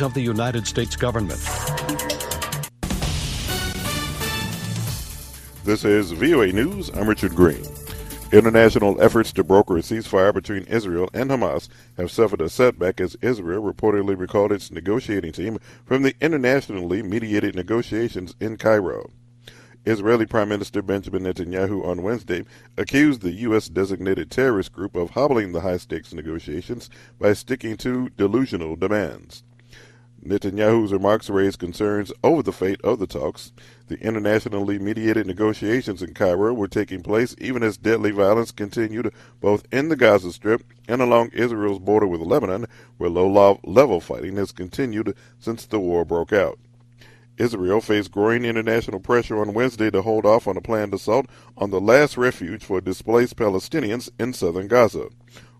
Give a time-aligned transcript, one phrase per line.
[0.00, 1.40] of the United States government.
[5.64, 6.90] This is VOA News.
[6.90, 7.64] I'm Richard Green.
[8.32, 13.16] International efforts to broker a ceasefire between Israel and Hamas have suffered a setback as
[13.22, 19.10] Israel reportedly recalled its negotiating team from the internationally mediated negotiations in Cairo.
[19.86, 22.44] Israeli Prime Minister Benjamin Netanyahu on Wednesday
[22.76, 23.68] accused the U.S.
[23.68, 29.44] designated terrorist group of hobbling the high stakes negotiations by sticking to delusional demands.
[30.24, 33.52] Netanyahu's remarks raised concerns over the fate of the talks.
[33.88, 39.66] The internationally mediated negotiations in Cairo were taking place even as deadly violence continued both
[39.70, 44.50] in the Gaza Strip and along Israel's border with Lebanon, where low level fighting has
[44.50, 46.58] continued since the war broke out.
[47.36, 51.70] Israel faced growing international pressure on Wednesday to hold off on a planned assault on
[51.70, 55.08] the last refuge for displaced Palestinians in southern Gaza.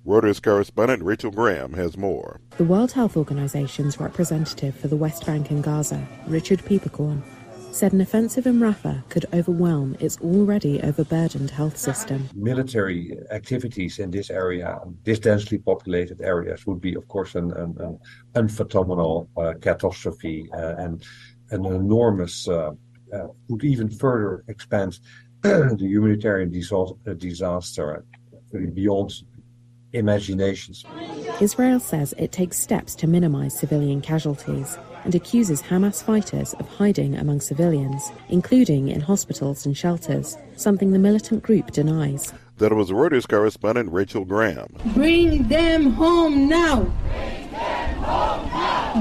[0.07, 2.39] Reuters correspondent Rachel Graham has more.
[2.59, 7.23] The World Health Organization's representative for the West Bank and Gaza, Richard Peeperkorn,
[7.71, 12.29] said an offensive in Rafah could overwhelm its already overburdened health system.
[12.35, 17.75] Military activities in this area, this densely populated areas, would be, of course, an, an,
[17.79, 17.99] an
[18.35, 21.03] unfathomable uh, catastrophe uh, and
[21.51, 22.73] an enormous, uh,
[23.15, 25.01] uh would even further expand
[25.43, 28.05] the humanitarian disaster
[28.75, 29.11] beyond
[29.95, 30.85] imaginations.
[31.41, 37.15] Israel says it takes steps to minimize civilian casualties and accuses Hamas fighters of hiding
[37.17, 42.33] among civilians, including in hospitals and shelters, something the militant group denies.
[42.59, 44.75] That was Reuters correspondent Rachel Graham.
[44.95, 46.93] Bring them home now.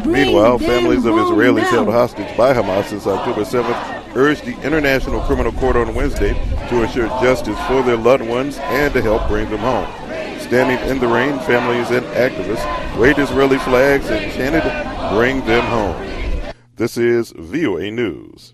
[0.03, 5.21] Bring Meanwhile, families of Israelis held hostage by Hamas since October 7th urged the International
[5.21, 6.33] Criminal Court on Wednesday
[6.69, 10.03] to ensure justice for their loved ones and to help bring them home.
[10.54, 14.62] Standing in the rain, families and activists waved Israeli flags and chanted,
[15.18, 16.54] Bring them home.
[16.76, 18.54] This is VOA News.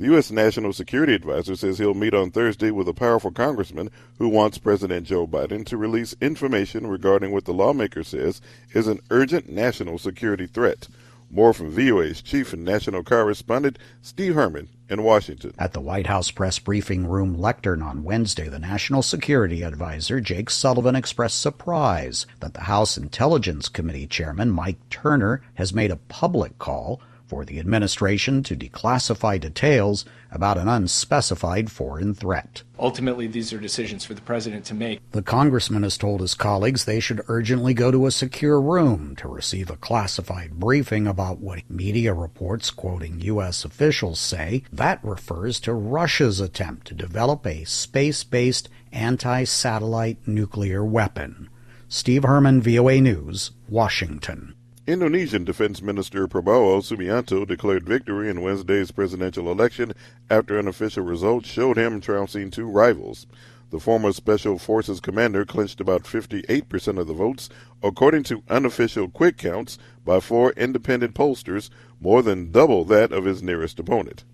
[0.00, 0.32] The U.S.
[0.32, 5.06] National Security Advisor says he'll meet on Thursday with a powerful congressman who wants President
[5.06, 8.40] Joe Biden to release information regarding what the lawmaker says
[8.72, 10.88] is an urgent national security threat.
[11.34, 15.54] More from VOA's chief and national correspondent, Steve Herman, in Washington.
[15.58, 20.50] At the White House press briefing room lectern on Wednesday, the National Security Advisor, Jake
[20.50, 26.58] Sullivan, expressed surprise that the House Intelligence Committee Chairman, Mike Turner, has made a public
[26.58, 27.00] call
[27.32, 32.62] for the administration to declassify details about an unspecified foreign threat.
[32.78, 35.00] Ultimately, these are decisions for the president to make.
[35.12, 39.28] The congressman has told his colleagues they should urgently go to a secure room to
[39.28, 43.64] receive a classified briefing about what media reports, quoting U.S.
[43.64, 50.84] officials, say that refers to Russia's attempt to develop a space based anti satellite nuclear
[50.84, 51.48] weapon.
[51.88, 54.54] Steve Herman, VOA News, Washington.
[54.92, 59.94] Indonesian Defense Minister Prabowo Subianto declared victory in Wednesday's presidential election
[60.28, 63.26] after an unofficial results showed him trouncing two rivals.
[63.70, 67.48] The former Special Forces commander clinched about 58% of the votes,
[67.82, 73.42] according to unofficial quick counts by four independent pollsters, more than double that of his
[73.42, 74.24] nearest opponent.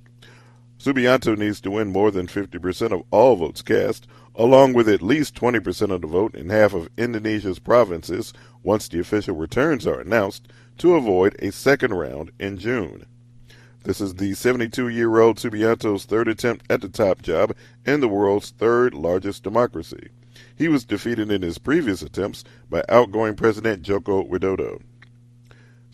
[0.79, 4.07] Subianto needs to win more than 50% of all votes cast,
[4.37, 9.01] along with at least 20% of the vote in half of Indonesia's provinces once the
[9.01, 10.47] official returns are announced,
[10.79, 13.07] to avoid a second round in June.
[13.83, 18.09] This is the 72 year old Subianto's third attempt at the top job in the
[18.09, 20.11] world's third largest democracy.
[20.55, 24.81] He was defeated in his previous attempts by outgoing President Joko Widodo.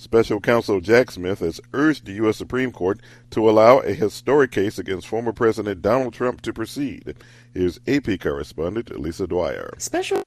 [0.05, 2.37] Special counsel Jack Smith has urged the U.S.
[2.37, 3.01] Supreme Court
[3.31, 7.15] to allow a historic case against former President Donald Trump to proceed.
[7.55, 9.73] Here's AP correspondent Lisa Dwyer.
[9.79, 10.23] Special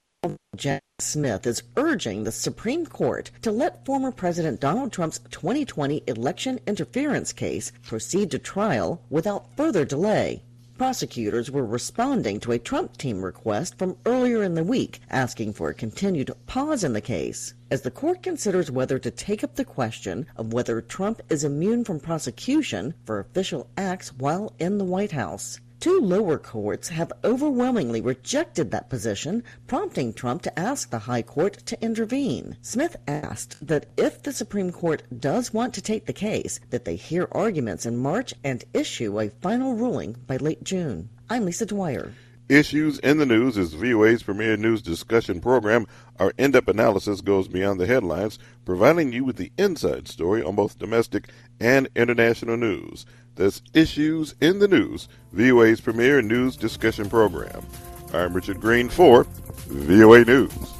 [0.56, 6.58] Jack Smith is urging the Supreme Court to let former President Donald Trump's 2020 election
[6.66, 10.42] interference case proceed to trial without further delay.
[10.78, 15.68] Prosecutors were responding to a Trump team request from earlier in the week asking for
[15.68, 19.64] a continued pause in the case as the court considers whether to take up the
[19.64, 25.10] question of whether Trump is immune from prosecution for official acts while in the White
[25.10, 25.58] House.
[25.80, 31.54] Two lower courts have overwhelmingly rejected that position, prompting Trump to ask the High Court
[31.66, 32.56] to intervene.
[32.62, 36.96] Smith asked that if the Supreme Court does want to take the case, that they
[36.96, 41.10] hear arguments in March and issue a final ruling by late June.
[41.30, 42.12] I'm Lisa Dwyer.
[42.48, 45.86] Issues in the News is VOA's premier news discussion program.
[46.18, 50.54] Our in depth analysis goes beyond the headlines, providing you with the inside story on
[50.54, 51.28] both domestic
[51.60, 53.04] and international news.
[53.34, 57.66] That's Issues in the News, VOA's premier news discussion program.
[58.14, 59.24] I'm Richard Green for
[59.66, 60.77] VOA News.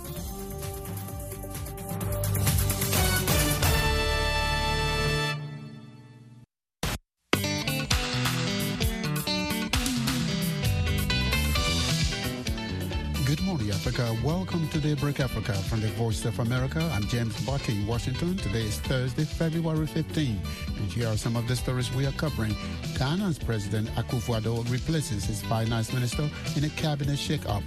[13.99, 14.27] Africa.
[14.27, 16.81] Welcome to Daybreak Africa from the Voice of America.
[16.95, 18.37] I'm James Butty in Washington.
[18.37, 20.41] Today is Thursday, February 15.
[20.77, 22.55] And here are some of the stories we are covering.
[22.97, 27.65] Ghana's President Akufo-Addo replaces his finance minister in a cabinet shakeup.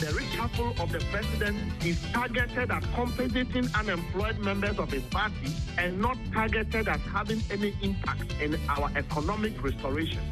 [0.00, 6.00] The reshuffle of the president is targeted at compensating unemployed members of his party and
[6.00, 10.22] not targeted at having any impact in our economic restoration.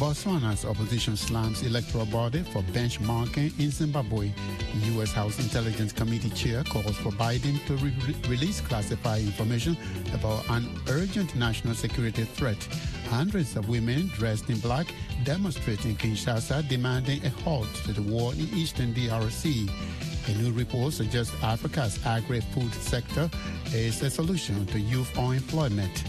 [0.00, 4.32] Botswana's opposition slams electoral body for benchmarking in Zimbabwe.
[4.94, 5.12] U.S.
[5.12, 7.92] House Intelligence Committee chair calls for Biden to re-
[8.26, 9.76] release classified information
[10.14, 12.56] about an urgent national security threat.
[13.10, 14.86] Hundreds of women dressed in black
[15.22, 19.70] demonstrate in Kinshasa demanding a halt to the war in eastern DRC.
[20.28, 23.28] A new report suggests Africa's agri-food sector
[23.74, 26.04] is a solution to youth unemployment.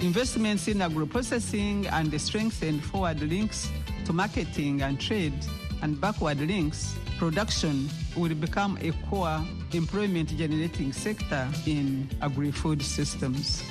[0.00, 3.70] Investments in agro-processing and the strengthened forward links
[4.04, 5.34] to marketing and trade
[5.82, 13.62] and backward links production will become a core employment generating sector in agri-food systems.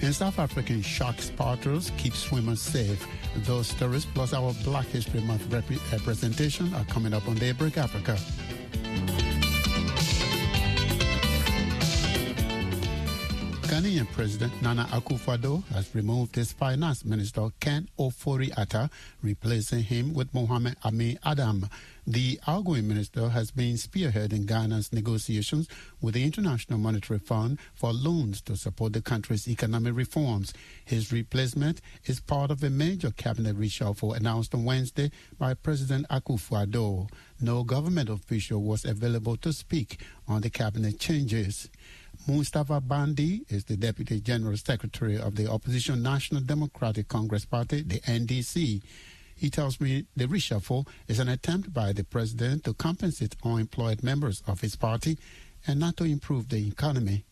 [0.00, 3.06] And South African shark spotters keep swimmers safe.
[3.46, 7.78] Those stories plus our Black History Month rep- representation uh, are coming up on Daybreak
[7.78, 8.18] Africa.
[13.72, 18.90] Ghanaian President Nana Akufo-Addo has removed his finance minister Ken Ofori-Atta,
[19.22, 21.70] replacing him with Mohamed Amin Adam.
[22.06, 25.68] The outgoing minister has been spearheading Ghana's negotiations
[26.02, 30.52] with the International Monetary Fund for loans to support the country's economic reforms.
[30.84, 37.08] His replacement is part of a major cabinet reshuffle announced on Wednesday by President Akufo-Addo.
[37.40, 39.98] No government official was available to speak
[40.28, 41.70] on the cabinet changes.
[42.26, 47.98] Mustafa Gbande is the Deputy General Secretary of the opposition National Democratic Congress Party, the
[48.00, 48.80] NDC.
[49.34, 54.40] He tells me the reshuffle is an attempt by the president to compensate unemployed members
[54.46, 55.18] of his party
[55.66, 57.24] and not to improve the economy.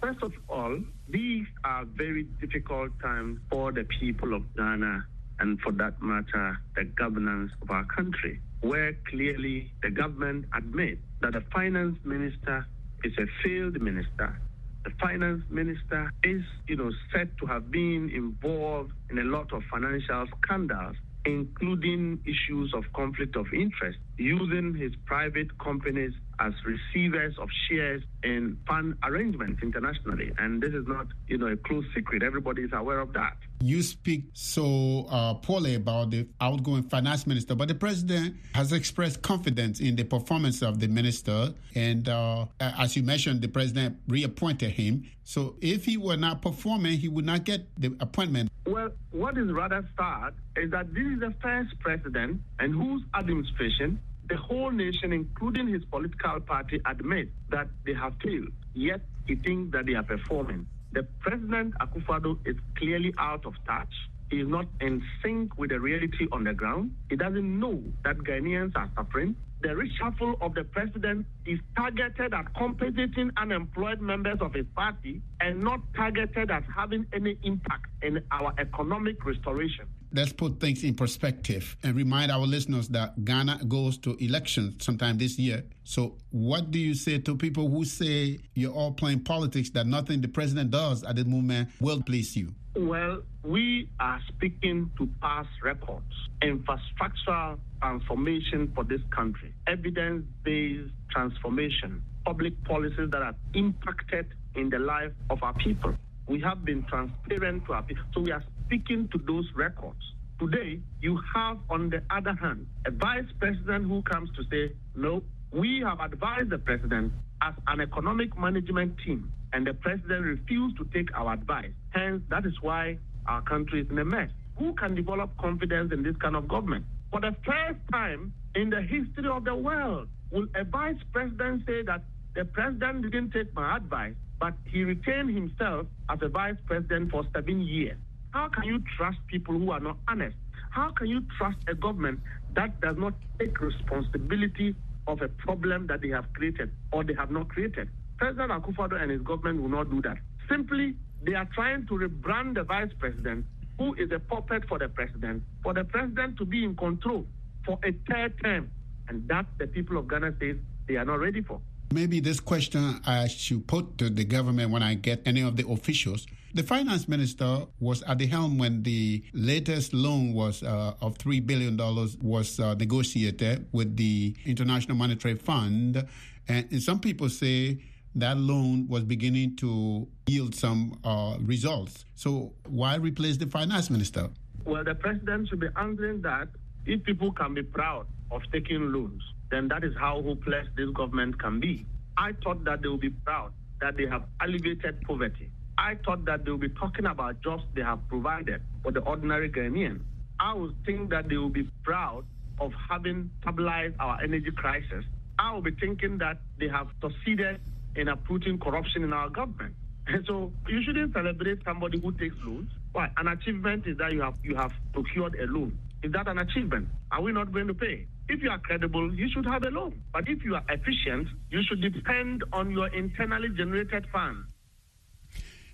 [0.00, 0.78] First of all,
[1.08, 5.04] these are very difficult times for the people of Ghana
[5.40, 11.32] and, for that matter, the governance of our country, where clearly the government admits that
[11.34, 12.66] the finance minister
[13.06, 14.40] is a failed minister.
[14.84, 19.62] The finance minister is, you know, said to have been involved in a lot of
[19.70, 27.48] financial scandals, including issues of conflict of interest, using his private companies as receivers of
[27.68, 30.32] shares in fund arrangements internationally.
[30.38, 32.22] And this is not, you know, a closed secret.
[32.22, 33.36] Everybody is aware of that.
[33.60, 39.22] You speak so uh, poorly about the outgoing finance minister, but the president has expressed
[39.22, 41.54] confidence in the performance of the minister.
[41.74, 45.04] And uh, as you mentioned, the president reappointed him.
[45.24, 48.50] So if he were not performing, he would not get the appointment.
[48.66, 54.00] Well, what is rather sad is that this is the first president and whose administration
[54.28, 58.48] the whole nation, including his political party, admit that they have failed.
[58.74, 60.66] Yet he thinks that they are performing.
[60.96, 63.92] The president Akufo-Addo is clearly out of touch.
[64.30, 66.92] He is not in sync with the reality on the ground.
[67.10, 69.36] He doesn't know that Ghanaians are suffering.
[69.60, 75.62] The reshuffle of the president is targeted at compensating unemployed members of his party and
[75.62, 79.86] not targeted at having any impact in our economic restoration
[80.16, 85.18] let's put things in perspective and remind our listeners that Ghana goes to elections sometime
[85.18, 85.64] this year.
[85.84, 90.22] So, what do you say to people who say you're all playing politics, that nothing
[90.22, 92.54] the president does at the moment will please you?
[92.74, 102.02] Well, we are speaking to past records, infrastructural transformation for this country, evidence based transformation,
[102.24, 105.94] public policies that have impacted in the life of our people.
[106.28, 108.04] We have been transparent to our people.
[108.14, 110.00] So we are speaking to those records.
[110.40, 115.22] Today, you have, on the other hand, a vice president who comes to say, no,
[115.52, 120.84] we have advised the president as an economic management team, and the president refused to
[120.92, 121.70] take our advice.
[121.90, 124.28] Hence, that is why our country is in a mess.
[124.58, 126.84] Who can develop confidence in this kind of government?
[127.10, 131.82] For the first time in the history of the world, will a vice president say
[131.82, 132.02] that
[132.34, 137.24] the president didn't take my advice, but he retained himself as a vice president for
[137.34, 137.96] seven years?
[138.30, 140.36] How can you trust people who are not honest?
[140.70, 142.20] How can you trust a government
[142.54, 144.74] that does not take responsibility
[145.06, 147.88] of a problem that they have created or they have not created?
[148.18, 150.18] President Akufo-Addo and his government will not do that.
[150.50, 153.44] Simply, they are trying to rebrand the vice president,
[153.78, 157.26] who is a puppet for the president, for the president to be in control
[157.64, 158.70] for a third term.
[159.08, 160.54] And that the people of Ghana say
[160.88, 161.60] they are not ready for.
[161.92, 165.66] Maybe this question I should put to the government when I get any of the
[165.68, 166.26] officials.
[166.52, 171.46] The finance minister was at the helm when the latest loan was uh, of $3
[171.46, 171.76] billion
[172.22, 176.04] was uh, negotiated with the International Monetary Fund.
[176.48, 177.82] And some people say
[178.16, 182.04] that loan was beginning to yield some uh, results.
[182.14, 184.30] So why replace the finance minister?
[184.64, 186.48] Well, the president should be answering that
[186.86, 191.38] if people can be proud of taking loans, then that is how hopeless this government
[191.40, 191.84] can be.
[192.16, 195.50] I thought that they will be proud that they have alleviated poverty.
[195.78, 199.50] I thought that they will be talking about jobs they have provided for the ordinary
[199.50, 200.00] Ghanaian.
[200.40, 202.24] I would think that they will be proud
[202.58, 205.04] of having stabilized our energy crisis.
[205.38, 207.60] I will be thinking that they have succeeded
[207.94, 209.74] in uprooting corruption in our government.
[210.08, 212.70] And so you shouldn't celebrate somebody who takes loans.
[212.92, 213.10] Why?
[213.16, 215.76] An achievement is that you have you have procured a loan.
[216.06, 216.86] Is that an achievement?
[217.10, 218.06] Are we not going to pay?
[218.28, 220.00] If you are credible, you should have a loan.
[220.12, 224.46] But if you are efficient, you should depend on your internally generated funds.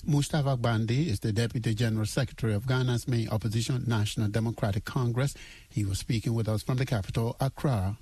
[0.06, 5.34] Mustafa Gbande is the Deputy General Secretary of Ghana's main opposition, National Democratic Congress.
[5.68, 7.98] He was speaking with us from the capital, Accra.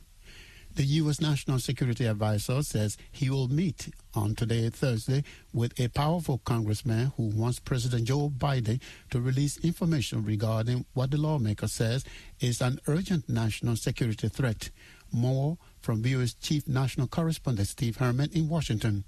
[0.76, 1.20] The U.S.
[1.20, 7.24] National Security Advisor says he will meet on today, Thursday, with a powerful congressman who
[7.24, 12.04] wants President Joe Biden to release information regarding what the lawmaker says
[12.38, 14.70] is an urgent national security threat.
[15.12, 19.04] More from VOA's Chief National Correspondent Steve Herman in Washington.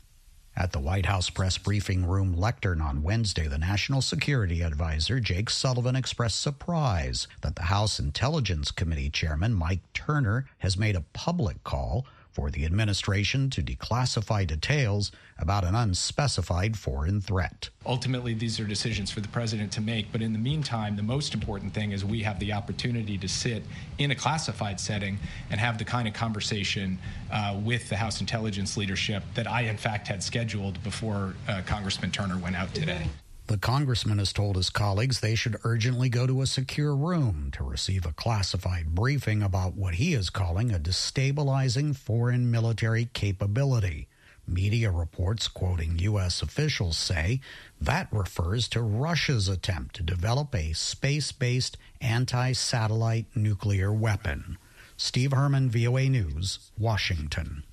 [0.54, 5.48] At the White House press briefing room lectern on Wednesday, the National Security Advisor Jake
[5.48, 11.64] Sullivan expressed surprise that the House Intelligence Committee Chairman Mike Turner has made a public
[11.64, 17.68] call for the administration to declassify details about an unspecified foreign threat.
[17.84, 21.34] Ultimately, these are decisions for the president to make, but in the meantime, the most
[21.34, 23.62] important thing is we have the opportunity to sit
[23.98, 25.18] in a classified setting
[25.50, 26.98] and have the kind of conversation
[27.30, 32.10] uh, with the House intelligence leadership that I, in fact, had scheduled before uh, Congressman
[32.10, 33.06] Turner went out today.
[33.52, 37.62] The congressman has told his colleagues they should urgently go to a secure room to
[37.62, 44.08] receive a classified briefing about what he is calling a destabilizing foreign military capability.
[44.46, 46.40] Media reports quoting U.S.
[46.40, 47.42] officials say
[47.78, 54.56] that refers to Russia's attempt to develop a space based anti satellite nuclear weapon.
[54.96, 57.64] Steve Herman, VOA News, Washington.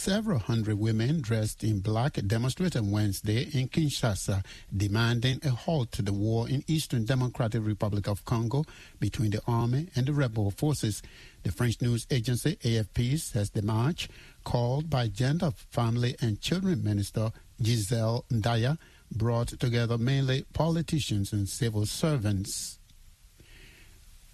[0.00, 4.42] Several hundred women dressed in black demonstrated Wednesday in Kinshasa
[4.74, 8.64] demanding a halt to the war in Eastern Democratic Republic of Congo
[8.98, 11.02] between the army and the rebel forces.
[11.42, 14.08] The French news agency AFP says the march,
[14.42, 17.30] called by Gender, Family and Children Minister
[17.62, 18.78] Giselle Ndaya,
[19.12, 22.79] brought together mainly politicians and civil servants.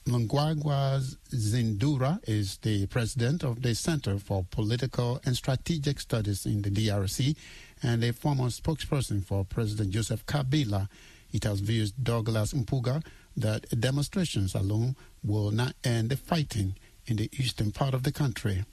[0.06, 6.70] Mngwagwa Zindura is the president of the Center for Political and Strategic Studies in the
[6.70, 7.34] DRC
[7.82, 10.88] and a former spokesperson for President Joseph Kabila.
[11.32, 13.04] It has views Douglas Mpuga
[13.36, 14.94] that demonstrations alone
[15.25, 18.64] will not end the fighting in the eastern part of the country.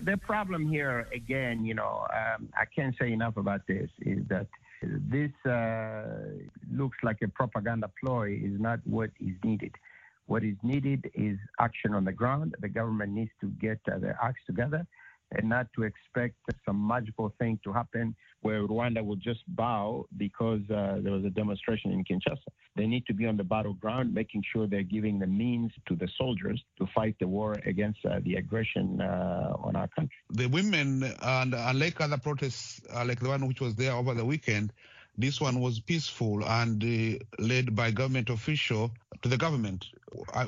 [0.00, 4.46] The problem here, again, you know, um, I can't say enough about this, is that
[4.82, 6.04] this uh,
[6.72, 9.74] looks like a propaganda ploy is not what is needed.
[10.26, 12.54] What is needed is action on the ground.
[12.60, 14.86] The government needs to get uh, their acts together
[15.32, 20.60] and not to expect some magical thing to happen where Rwanda will just bow because
[20.70, 22.50] uh, there was a demonstration in Kinshasa.
[22.76, 26.08] They need to be on the battleground, making sure they're giving the means to the
[26.18, 30.16] soldiers to fight the war against uh, the aggression uh, on our country.
[30.30, 34.24] The women, and unlike other protests, uh, like the one which was there over the
[34.24, 34.72] weekend,
[35.16, 38.90] this one was peaceful and uh, led by government official
[39.22, 39.86] to the government.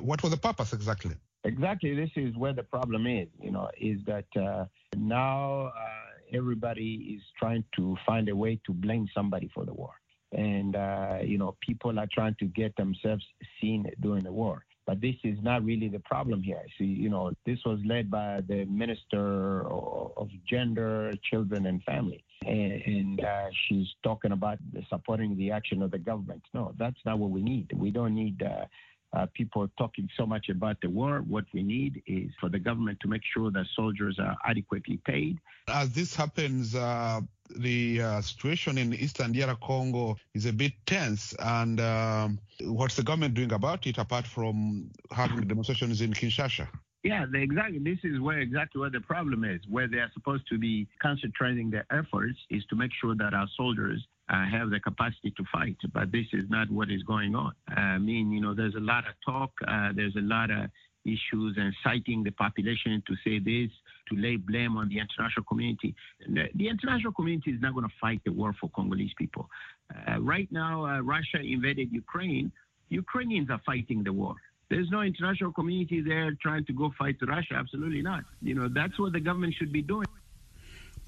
[0.00, 1.14] What was the purpose exactly?
[1.44, 1.94] Exactly.
[1.94, 3.28] This is where the problem is.
[3.40, 4.64] You know, is that uh,
[4.96, 9.94] now uh, everybody is trying to find a way to blame somebody for the war,
[10.32, 13.24] and uh, you know, people are trying to get themselves
[13.60, 14.64] seen during the war.
[14.86, 16.62] But this is not really the problem here.
[16.78, 22.24] See, you know, this was led by the Minister of Gender, Children, and Family.
[22.44, 26.42] And, and uh, she's talking about supporting the action of the government.
[26.54, 27.72] No, that's not what we need.
[27.74, 28.66] We don't need uh,
[29.12, 31.20] uh, people talking so much about the war.
[31.26, 35.38] What we need is for the government to make sure that soldiers are adequately paid.
[35.68, 37.20] As this happens, uh,
[37.56, 41.34] the uh, situation in eastern DR Congo is a bit tense.
[41.38, 46.68] And um, what's the government doing about it apart from having demonstrations in Kinshasa?
[47.02, 47.78] Yeah, exactly.
[47.78, 49.60] This is where exactly where the problem is.
[49.68, 53.46] Where they are supposed to be concentrating their efforts is to make sure that our
[53.56, 55.76] soldiers uh, have the capacity to fight.
[55.92, 57.52] But this is not what is going on.
[57.68, 59.52] I mean, you know, there's a lot of talk.
[59.68, 60.68] Uh, there's a lot of
[61.04, 63.70] issues and citing the population to say this,
[64.08, 65.94] to lay blame on the international community.
[66.28, 69.48] The, the international community is not going to fight the war for Congolese people.
[69.94, 72.50] Uh, right now, uh, Russia invaded Ukraine.
[72.88, 74.34] Ukrainians are fighting the war.
[74.68, 77.54] There's no international community there trying to go fight Russia.
[77.54, 78.24] Absolutely not.
[78.42, 80.06] You know, that's what the government should be doing.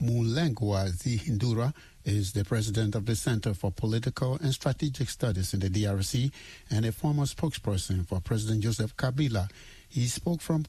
[0.01, 1.75] Mulengwa Zihindura
[2.05, 6.31] is the president of the Center for Political and Strategic Studies in the DRC
[6.71, 9.51] and a former spokesperson for President Joseph Kabila.
[9.89, 10.67] He spoke from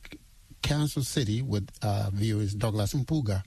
[0.64, 3.44] Kansas City with uh, viewers Douglas Mpuga.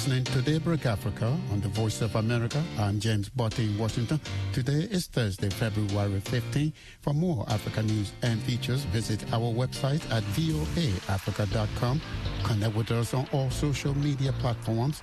[0.00, 2.64] Listening to Daybreak Africa on the Voice of America.
[2.78, 4.18] I'm James Butty in Washington.
[4.50, 6.72] Today is Thursday, February 15.
[7.02, 12.00] For more Africa news and features, visit our website at voaafrica.com.
[12.44, 15.02] Connect with us on all social media platforms.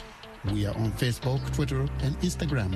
[0.52, 2.76] We are on Facebook, Twitter, and Instagram.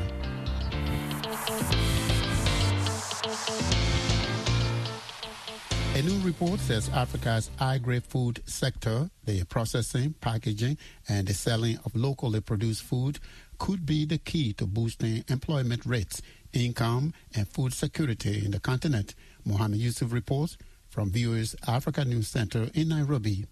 [6.01, 11.95] A new report says Africa's agri food sector, the processing, packaging, and the selling of
[11.95, 13.19] locally produced food,
[13.59, 19.13] could be the key to boosting employment rates, income, and food security in the continent.
[19.45, 20.57] Mohamed Yusuf reports
[20.89, 23.45] from VOA's Africa News Center in Nairobi.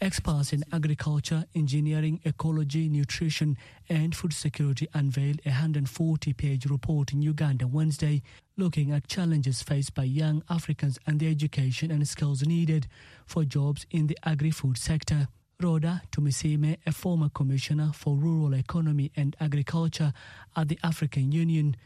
[0.00, 3.56] Experts in agriculture, engineering, ecology, nutrition,
[3.88, 8.24] and food security unveiled a 140 page report in Uganda Wednesday
[8.56, 12.86] looking at challenges faced by young Africans and the education and skills needed
[13.26, 15.28] for jobs in the agri food sector.
[15.60, 20.12] Rhoda Tumusiime, a former commissioner for rural economy and agriculture
[20.54, 21.76] at the African Union,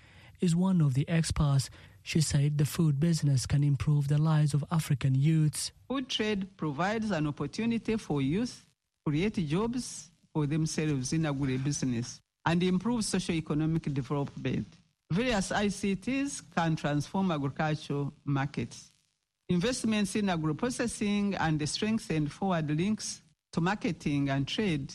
[0.40, 1.70] is one of the experts.
[2.02, 5.72] She said the food business can improve the lives of African youths.
[5.88, 8.64] Food trade provides an opportunity for youth
[9.04, 14.66] to create jobs for themselves in agribusiness and improve socio-economic development.
[15.12, 18.92] Various ICTs can transform agricultural markets.
[19.48, 23.20] Investments in agro-processing and strengthen forward links
[23.52, 24.94] to marketing and trade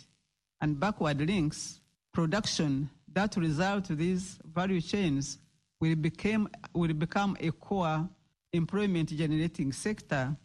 [0.61, 1.81] and backward links,
[2.13, 5.37] production that result these value chains
[5.81, 8.07] will become, will become a core
[8.53, 10.35] employment generating sector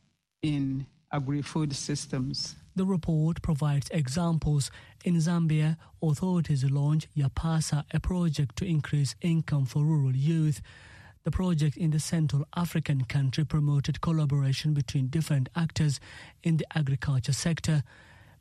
[0.43, 2.57] in agri-food systems.
[2.77, 4.71] The report provides examples.
[5.05, 10.61] In Zambia, authorities launched Yapasa, a project to increase income for rural youth.
[11.25, 16.01] The project in the Central African country promoted collaboration between different actors
[16.43, 17.83] in the agriculture sector,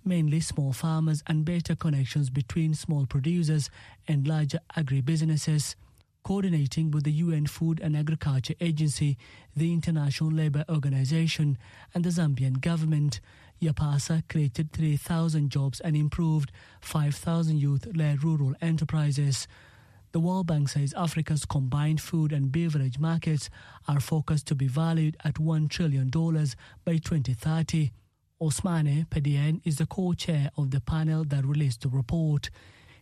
[0.05, 3.69] mainly small farmers, and better connections between small producers
[4.07, 5.75] and larger agribusinesses
[6.23, 9.17] coordinating with the UN Food and Agriculture Agency,
[9.55, 11.57] the International Labour Organization,
[11.93, 13.19] and the Zambian government.
[13.61, 19.47] Yapasa created 3,000 jobs and improved 5,000 youth led rural enterprises.
[20.11, 23.49] The World Bank says Africa's combined food and beverage markets
[23.87, 27.91] are forecast to be valued at $1 trillion by 2030.
[28.41, 32.49] Ousmane Badiane is the co chair of the panel that released the report.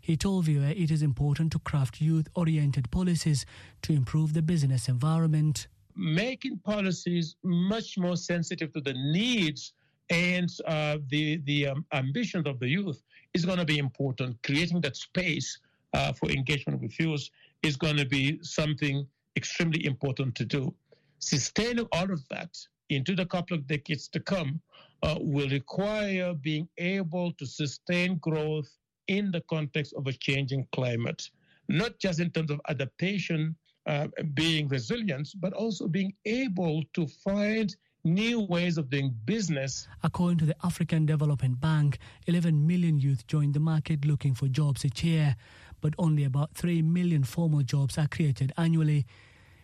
[0.01, 3.45] He told VOA it is important to craft youth oriented policies
[3.83, 5.67] to improve the business environment.
[5.95, 9.73] Making policies much more sensitive to the needs
[10.09, 13.01] and uh, the, the um, ambitions of the youth
[13.33, 14.37] is going to be important.
[14.43, 15.59] Creating that space
[15.93, 17.29] uh, for engagement with youth
[17.63, 20.73] is going to be something extremely important to do.
[21.19, 22.55] Sustaining all of that
[22.89, 24.61] into the couple of decades to come
[25.03, 28.69] uh, will require being able to sustain growth
[29.07, 31.29] in the context of a changing climate,
[31.69, 33.55] not just in terms of adaptation,
[33.87, 37.75] uh, being resilient, but also being able to find
[38.07, 39.87] new ways of doing business.
[40.03, 44.85] According to the African Development Bank, 11 million youth join the market looking for jobs
[44.85, 45.35] each year,
[45.81, 49.05] but only about 3 million formal jobs are created annually.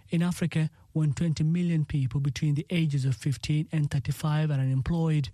[0.09, 5.29] In Africa, 120 million people between the ages of 15 and 35 are unemployed.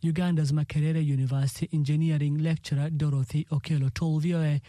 [0.00, 4.60] Uganda's Makerere University engineering lecturer Dorothy Okello told VOA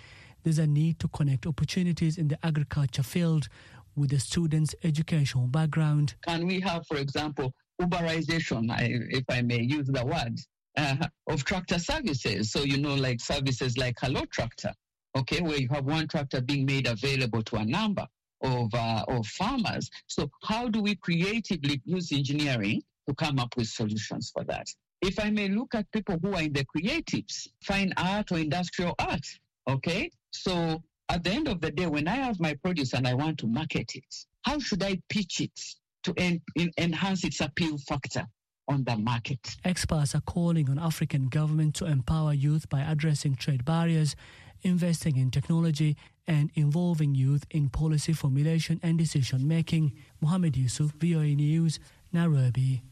[0.43, 3.47] there's a need to connect opportunities in the agriculture field
[3.95, 6.15] with the students' educational background.
[6.25, 8.69] Can we have, for example, Uberization,
[9.11, 10.39] if I may use the word,
[10.77, 12.51] uh, of tractor services?
[12.51, 14.73] So, you know, like services like Hello Tractor,
[15.17, 18.07] okay, where you have one tractor being made available to a number
[18.41, 19.89] of, uh, of farmers.
[20.07, 24.67] So, how do we creatively use engineering to come up with solutions for that?
[25.03, 28.95] if I may look at people who are in the creatives, fine art or industrial
[28.99, 29.25] art,
[29.69, 30.09] okay?
[30.31, 33.37] So at the end of the day, when I have my produce and I want
[33.39, 35.59] to market it, how should I pitch it
[36.03, 36.41] to en-
[36.77, 38.25] enhance its appeal factor?
[38.69, 39.57] On the market.
[39.65, 44.15] Experts are calling on African government to empower youth by addressing trade barriers,
[44.61, 49.91] investing in technology, and involving youth in policy formulation and decision making.
[50.21, 51.77] Mohamed Yusuf, VOA News,
[52.13, 52.83] Nairobi.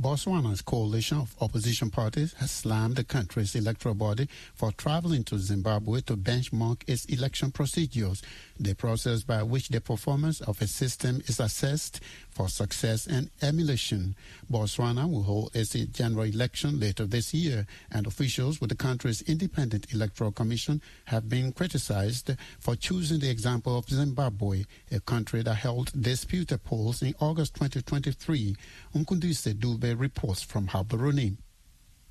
[0.00, 6.02] Botswana's coalition of opposition parties has slammed the country's electoral body for traveling to Zimbabwe
[6.02, 8.22] to benchmark its election procedures,
[8.60, 14.14] the process by which the performance of a system is assessed for success and emulation.
[14.48, 19.92] Botswana will hold its general election later this year, and officials with the country's independent
[19.92, 22.30] electoral commission have been criticized
[22.60, 28.54] for choosing the example of Zimbabwe, a country that held disputed polls in August 2023.
[28.94, 31.38] Mqondisi Dube reports from Gaborone.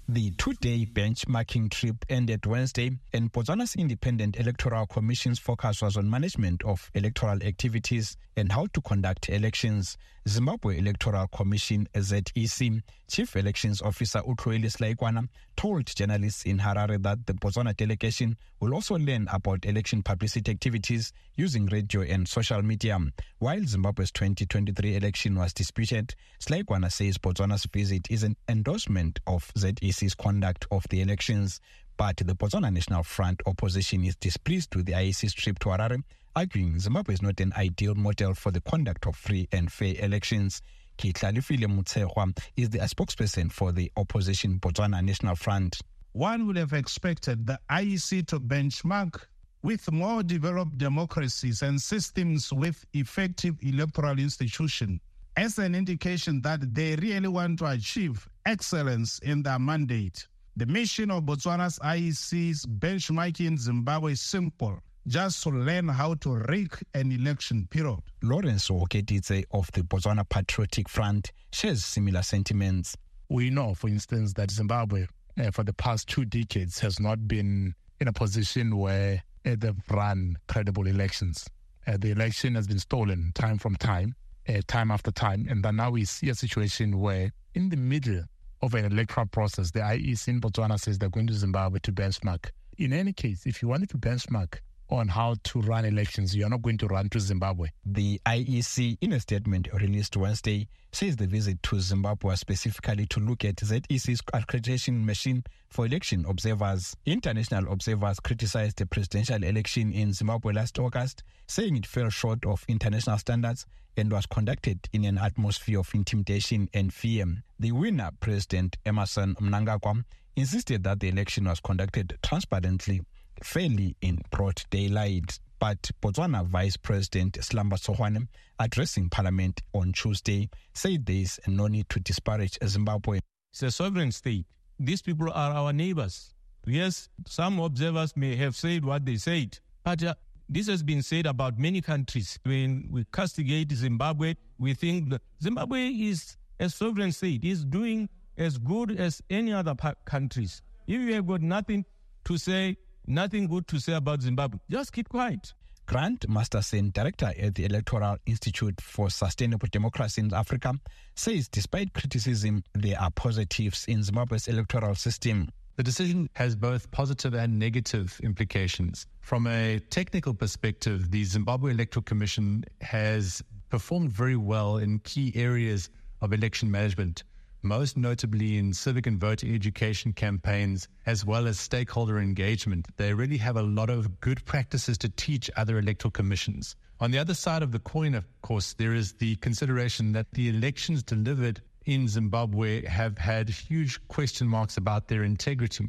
[0.09, 6.63] The two-day benchmarking trip ended Wednesday, and Botswana's Independent Electoral Commission's focus was on management
[6.63, 9.97] of electoral activities and how to conduct elections.
[10.29, 17.33] Zimbabwe Electoral Commission ZEC Chief Elections Officer Utloile Silaigwana told journalists in Harare that the
[17.33, 22.99] Botswana delegation will also learn about election publicity activities using radio and social media.
[23.39, 29.49] While Zimbabwe's 2023 election was disputed, Slaikwana says Botswana's visit is an endorsement of
[29.97, 31.59] ZEC's conduct of the elections.
[31.97, 36.03] But the Botswana National Front opposition is displeased with the IEC's trip to Harare,
[36.35, 40.61] arguing Zimbabwe is not an ideal model for the conduct of free and fair elections.
[40.99, 45.79] Kitlalifile Mutsewa is the spokesperson for the opposition Botswana National Front.
[46.13, 49.25] One would have expected the IEC to benchmark
[49.63, 54.99] with more developed democracies and systems with effective electoral institutions
[55.37, 60.27] as an indication that they really want to achieve excellence in their mandate.
[60.55, 66.35] The mission of Botswana's IEC's benchmarking in Zimbabwe is simple just to learn how to
[66.49, 67.99] rig an election period.
[68.23, 72.97] Lawrence Ookeditse of the Botswana Patriotic Front shares similar sentiments.
[73.29, 75.05] We know, for instance, that Zimbabwe,
[75.39, 79.75] uh, for the past two decades, has not been in a position where uh, they've
[79.91, 81.47] run credible elections.
[81.85, 84.15] Uh, the election has been stolen time from time,
[84.47, 88.23] Uh, time after time, and then now we see a situation where, in the middle
[88.61, 92.51] of an electoral process, the IEC in Botswana says they're going to Zimbabwe to benchmark.
[92.77, 96.61] In any case, if you wanted to benchmark on how to run elections, you're not
[96.61, 97.67] going to run to Zimbabwe.
[97.85, 103.43] The IEC, in a statement released Wednesday, says the visit to Zimbabwe specifically to look
[103.43, 106.95] at ZEC's accreditation machine for election observers.
[107.05, 112.63] International observers criticized the presidential election in Zimbabwe last August, saying it fell short of
[112.69, 113.65] international standards
[113.97, 117.25] and was conducted in an atmosphere of intimidation and fear.
[117.59, 120.03] The winner, President Emmerson Mnangagwa,
[120.35, 123.01] insisted that the election was conducted transparently,
[123.43, 125.39] fairly in broad daylight.
[125.59, 128.27] But Botswana Vice President Slumber Tsogwane,
[128.59, 133.19] addressing Parliament on Tuesday, said there is no need to disparage Zimbabwe.
[133.51, 134.45] It's a sovereign state.
[134.79, 136.35] These people are our neighbors.
[136.67, 140.13] Yes, some observers may have said what they said, but uh,
[140.49, 142.39] this has been said about many countries.
[142.43, 148.91] When we castigate Zimbabwe, we think Zimbabwe is a sovereign state, is doing as good
[148.99, 150.61] as any other countries.
[150.87, 151.85] If you have got nothing
[152.25, 155.53] to say, nothing good to say about Zimbabwe, just keep quiet.
[155.85, 160.73] Grant Masterson, director at the Electoral Institute for Sustainable Democracy in Africa,
[161.15, 165.49] says despite criticism, there are positives in Zimbabwe's electoral system.
[165.77, 169.05] The decision has both positive and negative implications.
[169.21, 175.91] From a technical perspective, the Zimbabwe Electoral Commission has performed very well in key areas
[176.21, 177.23] of election management,
[177.61, 182.87] most notably in civic and voter education campaigns, as well as stakeholder engagement.
[182.97, 186.75] They really have a lot of good practices to teach other electoral commissions.
[186.99, 190.49] On the other side of the coin, of course, there is the consideration that the
[190.49, 195.87] elections delivered in Zimbabwe have had huge question marks about their integrity.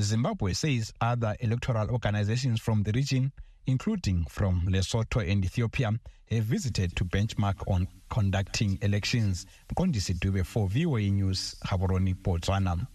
[0.00, 3.32] Zimbabwe says other electoral organizations from the region,
[3.66, 5.90] including from Lesotho and Ethiopia,
[6.30, 9.44] have visited to benchmark on conducting elections.
[9.74, 12.86] Mqondisi Dube for VOA News, Botswana.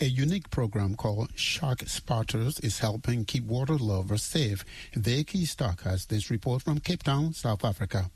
[0.00, 4.64] A unique program called Shark Spotters is helping keep water lovers safe.
[4.94, 8.10] Vicky Stark has this report from Cape Town, South Africa.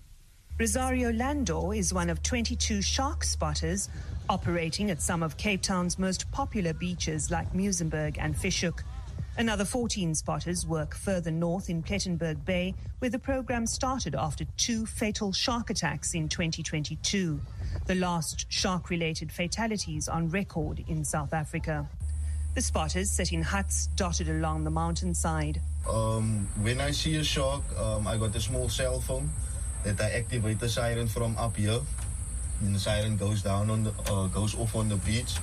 [0.56, 3.88] Rosario Landor is one of 22 shark spotters
[4.28, 8.84] operating at some of Cape Town's most popular beaches like Muizenberg and Fish Hoek.
[9.36, 14.86] Another 14 spotters work further north in Plettenberg Bay, where the program started after two
[14.86, 17.40] fatal shark attacks in 2022,
[17.86, 21.88] the last shark related fatalities on record in South Africa.
[22.54, 25.60] The spotters sit in huts dotted along the mountainside.
[25.90, 29.28] Um, when I see a shark, um, I got a small cell phone
[29.84, 31.80] that I activate the siren from up here.
[32.60, 35.36] And the siren goes down on the uh, goes off on the beach.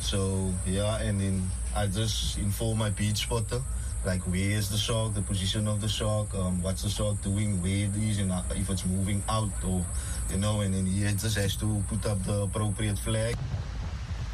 [0.00, 1.42] So yeah, and then
[1.74, 3.60] I just inform my beach spotter
[4.04, 7.60] like where is the shark, the position of the shark, um, what's the shark doing,
[7.62, 9.84] where it is, and if it's moving out or,
[10.30, 13.36] you know, and then he just has to put up the appropriate flag.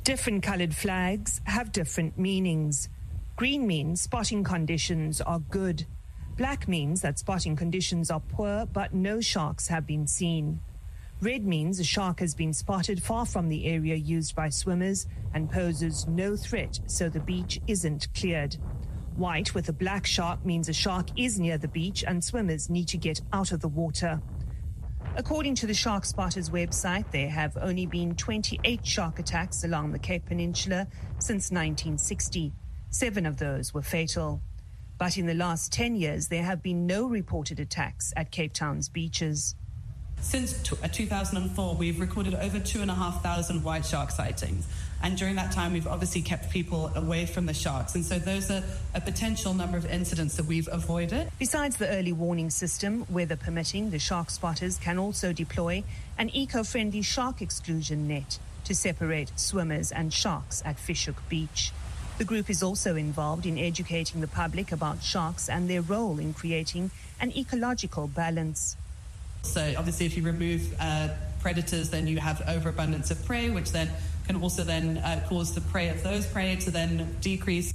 [0.05, 2.89] Different colored flags have different meanings.
[3.37, 5.87] Green means spotting conditions are good.
[6.37, 10.61] Black means that spotting conditions are poor, but no sharks have been seen.
[11.21, 15.49] Red means a shark has been spotted far from the area used by swimmers and
[15.49, 18.57] poses no threat, so the beach isn't cleared.
[19.15, 22.89] White with a black shark means a shark is near the beach and swimmers need
[22.89, 24.21] to get out of the water.
[25.17, 29.99] According to the Shark Spotters website, there have only been 28 shark attacks along the
[30.01, 30.89] Cape Peninsula
[31.21, 32.53] since 1960.
[32.91, 34.43] Seven of those were fatal.
[35.05, 38.89] But in the last 10 years, there have been no reported attacks at Cape Town's
[38.89, 39.55] beaches.
[40.23, 44.67] Since uh, 2004, we've recorded over 2,500 white shark sightings.
[45.03, 47.95] And during that time, we've obviously kept people away from the sharks.
[47.95, 48.63] And so those are
[48.95, 51.31] a potential number of incidents that we've avoided.
[51.39, 55.85] Besides the early warning system, weather permitting, the shark spotters can also deploy
[56.17, 61.73] an eco friendly shark exclusion net to separate swimmers and sharks at Fish Hoek Beach.
[62.17, 66.33] The group is also involved in educating the public about sharks and their role in
[66.33, 68.77] creating an ecological balance.
[69.43, 71.09] So, obviously, if you remove uh,
[71.41, 73.91] predators, then you have overabundance of prey, which then
[74.27, 77.73] can also then uh, cause the prey of those prey to then decrease.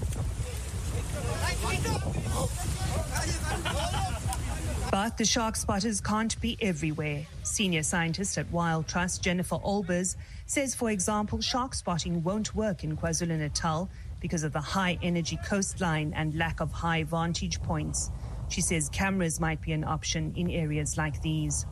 [4.89, 7.28] But the shark spotters can't be everywhere.
[7.43, 10.15] Senior scientist at Wild Trust, Jennifer Olbers,
[10.47, 15.38] says, for example, shark spotting won't work in KwaZulu Natal because of the high energy
[15.45, 18.12] coastline and lack of high vantage points.
[18.49, 21.65] She says cameras might be an option in areas like these.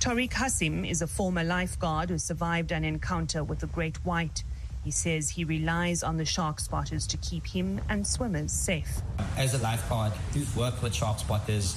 [0.00, 4.44] Tariq Hassim is a former lifeguard who survived an encounter with the great white.
[4.84, 9.02] He says he relies on the shark spotters to keep him and swimmers safe.
[9.36, 11.76] As a lifeguard who's worked with shark spotters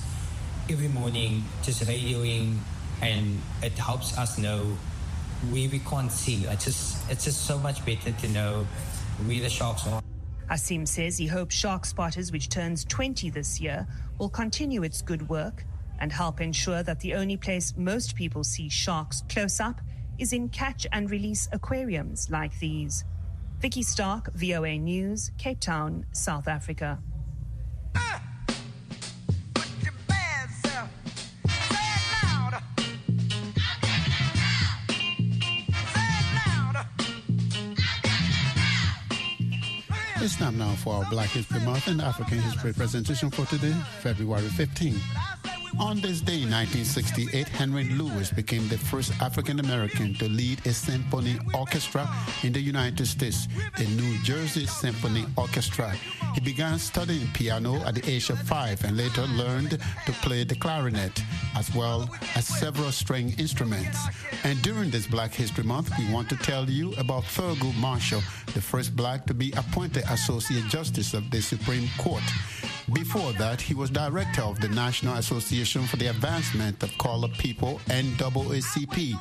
[0.70, 2.58] every morning, just radioing,
[3.02, 4.78] and it helps us know
[5.49, 6.45] where we can't see.
[6.45, 8.67] It's just, it's just so much better to know
[9.25, 10.01] where the sharks are.
[10.49, 13.88] Hassim says he hopes Shark Spotters, which turns 20 this year,
[14.19, 15.65] will continue its good work
[15.99, 19.80] and help ensure that the only place most people see sharks close up
[20.19, 23.06] is in catch and release aquariums like these.
[23.60, 26.99] Vicky Stark, VOA News, Cape Town, South Africa.
[40.32, 44.48] It's time now for our Black History Month and African History presentation for today, February
[44.48, 44.96] 15.
[45.82, 50.74] On this day in 1968, Henry Lewis became the first African American to lead a
[50.74, 52.08] symphony orchestra
[52.44, 53.48] in the United States,
[53.80, 55.89] the New Jersey Symphony Orchestra.
[56.36, 59.72] He began studying piano at the age of five and later learned
[60.06, 61.20] to play the clarinet
[61.56, 63.98] as well as several string instruments.
[64.44, 68.22] And during this Black History Month, we want to tell you about Thurgood Marshall,
[68.54, 72.24] the first black to be appointed Associate Justice of the Supreme Court.
[72.93, 77.80] Before that, he was director of the National Association for the Advancement of Colored People,
[77.88, 79.13] NAACP.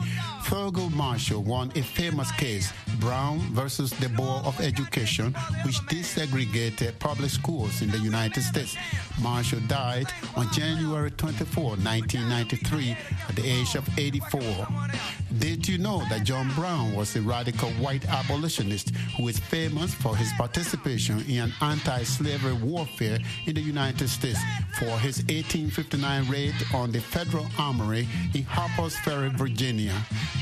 [0.45, 5.33] Thurgood Marshall won a famous case, Brown versus the Board of Education,
[5.65, 8.77] which desegregated public schools in the United States.
[9.21, 10.07] Marshall died
[10.37, 12.97] on January 24, 1993,
[13.29, 14.41] at the age of 84.
[15.39, 20.17] Did you know that John Brown was a radical white abolitionist who is famous for
[20.17, 24.41] his participation in an anti slavery warfare in the United States
[24.79, 29.95] for his 1859 raid on the federal armory in Harper's Ferry, Virginia?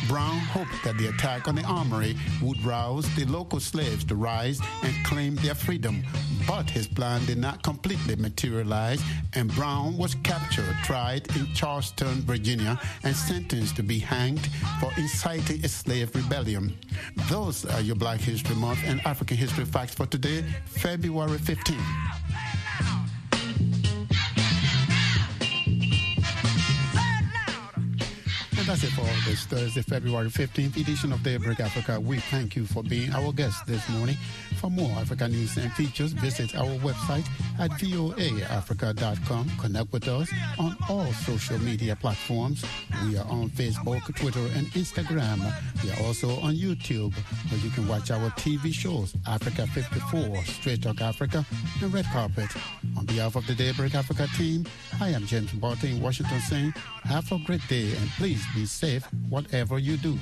[0.08, 4.58] Brown hoped that the attack on the armory would rouse the local slaves to rise
[4.82, 6.02] and claim their freedom,
[6.46, 9.02] but his plan did not completely materialize,
[9.34, 14.48] and Brown was captured, tried in Charleston, Virginia, and sentenced to be hanged
[14.80, 16.76] for inciting a slave rebellion.
[17.28, 21.76] Those are your Black History Month and African History facts for today, February 15.
[28.68, 31.98] That's it for this Thursday, February 15th edition of Daybreak Africa.
[31.98, 34.16] We thank you for being our guest this morning.
[34.60, 37.26] For more African news and features, visit our website
[37.58, 39.50] at voaafrica.com.
[39.58, 42.62] Connect with us on all social media platforms.
[43.06, 45.40] We are on Facebook, Twitter, and Instagram.
[45.82, 47.14] We are also on YouTube,
[47.50, 51.46] where you can watch our TV shows, Africa 54, Straight Talk Africa,
[51.80, 52.50] and Red Carpet.
[52.98, 54.66] On behalf of the Daybreak Africa team,
[55.00, 59.06] I am James Barton in Washington saying, have a great day and please be safe
[59.28, 60.18] whatever you do.